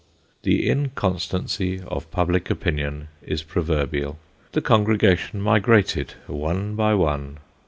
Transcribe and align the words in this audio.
The 0.41 0.67
inconstancy 0.67 1.79
of 1.81 2.09
public 2.09 2.49
opinion 2.49 3.09
is 3.21 3.43
proverbial: 3.43 4.17
the 4.51 4.59
congregation 4.61 5.39
migrated 5.39 6.13
one 6.25 6.73
by 6.75 6.95
one. 6.95 7.37